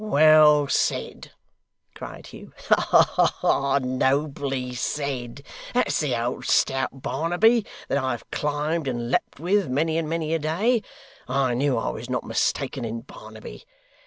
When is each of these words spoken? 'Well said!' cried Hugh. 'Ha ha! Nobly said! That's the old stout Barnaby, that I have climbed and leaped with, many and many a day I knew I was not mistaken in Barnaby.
'Well 0.03 0.67
said!' 0.67 1.31
cried 1.93 2.25
Hugh. 2.25 2.53
'Ha 2.69 3.11
ha! 3.43 3.77
Nobly 3.83 4.73
said! 4.73 5.43
That's 5.75 5.99
the 5.99 6.19
old 6.19 6.45
stout 6.45 7.03
Barnaby, 7.03 7.67
that 7.87 7.99
I 7.99 8.09
have 8.09 8.31
climbed 8.31 8.87
and 8.87 9.11
leaped 9.11 9.39
with, 9.39 9.69
many 9.69 9.99
and 9.99 10.09
many 10.09 10.33
a 10.33 10.39
day 10.39 10.81
I 11.27 11.53
knew 11.53 11.77
I 11.77 11.91
was 11.91 12.09
not 12.09 12.23
mistaken 12.23 12.83
in 12.83 13.01
Barnaby. 13.01 13.63